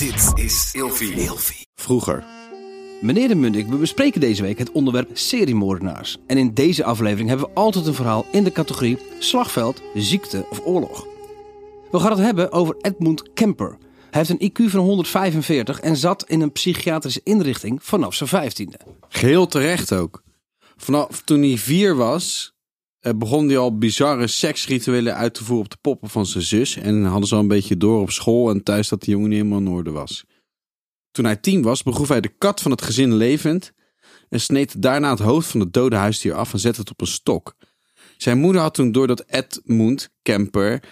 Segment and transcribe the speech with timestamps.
[0.00, 1.66] Dit is Ilfie.
[1.74, 2.24] Vroeger.
[3.00, 6.18] Meneer de Mundik, we bespreken deze week het onderwerp seriemoordenaars.
[6.26, 10.60] En in deze aflevering hebben we altijd een verhaal in de categorie slagveld, ziekte of
[10.64, 11.06] oorlog.
[11.90, 13.76] We gaan het hebben over Edmund Kemper.
[14.10, 18.80] Hij heeft een IQ van 145 en zat in een psychiatrische inrichting vanaf zijn vijftiende.
[19.08, 20.22] Geheel terecht ook.
[20.76, 22.54] Vanaf toen hij vier was,
[23.16, 26.76] begon hij al bizarre seksrituelen uit te voeren op de poppen van zijn zus.
[26.76, 29.38] En hadden ze al een beetje door op school en thuis dat de jongen niet
[29.38, 30.24] helemaal in orde was.
[31.10, 33.72] Toen hij tien was, begroef hij de kat van het gezin levend
[34.28, 37.06] en sneed daarna het hoofd van het dode huisdier af en zette het op een
[37.06, 37.54] stok.
[38.16, 40.82] Zijn moeder had toen door dat Edmund Kemper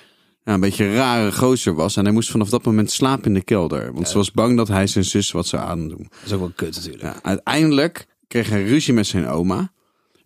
[0.49, 3.35] nou, een beetje een rare gozer was en hij moest vanaf dat moment slapen in
[3.35, 3.93] de kelder.
[3.93, 6.07] Want ze was bang dat hij zijn zus wat zou aandoen.
[6.11, 7.03] Dat is ook wel kut natuurlijk.
[7.03, 9.73] Ja, uiteindelijk kreeg hij ruzie met zijn oma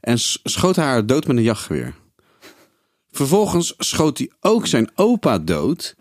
[0.03, 1.95] en schoot haar dood met een jachtgeweer.
[3.11, 5.95] Vervolgens schoot hij ook zijn opa dood,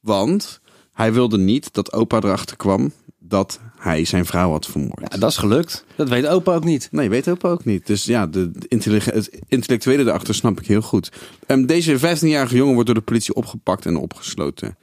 [0.00, 0.60] want
[0.92, 5.12] hij wilde niet dat opa erachter kwam dat hij zijn vrouw had vermoord.
[5.12, 5.84] Ja, dat is gelukt.
[5.96, 6.88] Dat weet opa ook niet.
[6.90, 7.86] Nee, weet opa ook niet.
[7.86, 11.12] Dus ja, de het intellectuele daarachter snap ik heel goed.
[11.46, 14.76] Ehm, deze 15-jarige jongen wordt door de politie opgepakt en opgesloten.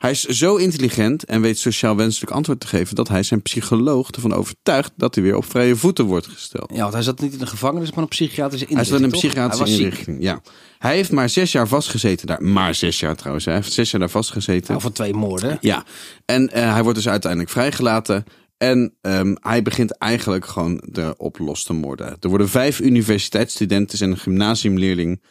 [0.00, 4.10] Hij is zo intelligent en weet sociaal wenselijk antwoord te geven dat hij zijn psycholoog
[4.10, 6.70] ervan overtuigt dat hij weer op vrije voeten wordt gesteld.
[6.74, 8.86] Ja, want hij zat niet in een gevangenis, maar een psychiatrische Hij inrichting.
[8.86, 9.84] zat in een psychiatrische Hij ziek.
[9.84, 10.22] inrichting.
[10.22, 10.40] Ja.
[10.78, 12.42] Hij heeft maar zes jaar vastgezeten daar.
[12.42, 13.44] Maar zes jaar trouwens.
[13.44, 14.68] Hij heeft zes jaar daar vastgezeten.
[14.68, 15.58] Nou, van twee moorden.
[15.60, 15.84] Ja,
[16.24, 18.24] en eh, hij wordt dus uiteindelijk vrijgelaten.
[18.56, 22.16] En ehm, hij begint eigenlijk gewoon erop los te moorden.
[22.20, 25.22] Er worden vijf universiteitsstudenten en een gymnasiumleerling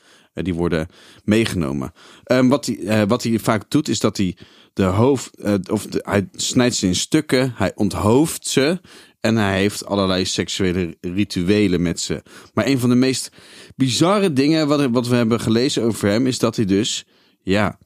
[0.43, 0.87] die worden
[1.23, 1.91] meegenomen.
[2.23, 4.37] Ehm, wat, hij, eh, wat hij vaak doet, is dat hij
[4.73, 8.79] de hoofd, eh, of de- hij snijdt ze in stukken, hij onthoofdt ze.
[9.19, 12.23] En hij heeft allerlei seksuele rituelen met ze.
[12.53, 13.29] Maar een van de meest
[13.75, 17.05] bizarre dingen wat, wat we hebben gelezen over hem, is dat hij dus,
[17.41, 17.77] ja,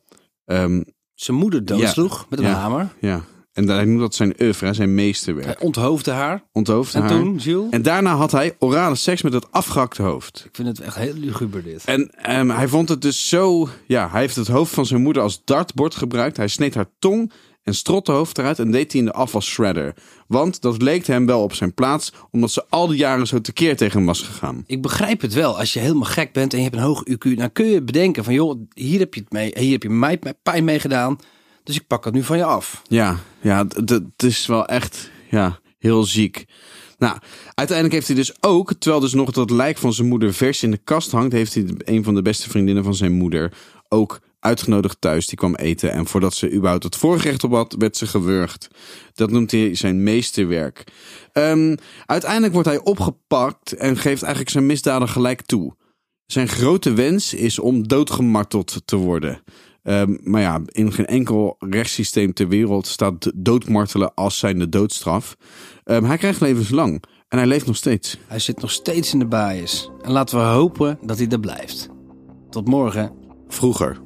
[0.45, 0.81] ehm,
[1.13, 2.53] Zijn moeder doodsloeg met een Ja.
[2.53, 2.93] hamer.
[2.99, 3.23] ja.
[3.53, 5.61] En hij noemt dat zijn oeuvre, zijn Hij meesterwerk.
[5.63, 6.43] onthoofde haar.
[6.51, 7.09] Onthoofd En haar.
[7.09, 7.69] toen, Jules?
[7.69, 10.43] En daarna had hij orale seks met het afgehakte hoofd.
[10.45, 11.83] Ik vind het echt heel luguber dit.
[11.85, 13.69] En ehm, hij vond het dus zo...
[13.87, 16.37] Ja, hij heeft het hoofd van zijn moeder als dartbord gebruikt.
[16.37, 17.31] Hij sneed haar tong
[17.63, 19.93] en strot de hoofd eruit en deed hij in de afwas shredder.
[20.27, 23.77] Want dat leek hem wel op zijn plaats, omdat ze al die jaren zo tekeer
[23.77, 24.63] tegen hem was gegaan.
[24.67, 25.57] Ik begrijp het wel.
[25.59, 28.23] Als je helemaal gek bent en je hebt een hoog IQ, dan kun je bedenken
[28.23, 31.17] van joh, hier heb je het mee, hier heb je mij mij pijn mee gedaan.
[31.63, 32.81] Dus ik pak het nu van je af.
[32.87, 36.45] Ja, ja, het is wel echt ja, heel ziek.
[36.97, 37.17] Nou,
[37.53, 40.71] uiteindelijk heeft hij dus ook, terwijl dus nog dat lijk van zijn moeder vers in
[40.71, 43.53] de kast hangt, heeft hij een van de beste vriendinnen van zijn moeder
[43.89, 45.27] ook uitgenodigd thuis.
[45.27, 48.67] Die kwam eten en voordat ze überhaupt het voorgerecht op had, werd ze gewurgd.
[49.13, 50.83] Dat noemt hij zijn meesterwerk.
[51.31, 51.75] Ehm,
[52.05, 55.75] uiteindelijk wordt hij opgepakt en geeft eigenlijk zijn misdaden gelijk toe.
[56.25, 59.43] Zijn grote wens is om doodgemarteld te worden.
[59.83, 65.37] Ehm, maar ja, in geen enkel rechtssysteem ter wereld staat doodmartelen als zijnde doodstraf.
[65.83, 68.17] Ehm, hij krijgt levenslang en hij leeft nog steeds.
[68.27, 69.91] Hij zit nog steeds in de bias.
[70.01, 71.89] En laten we hopen dat hij er blijft.
[72.49, 73.11] Tot morgen.
[73.47, 74.01] Vroeger.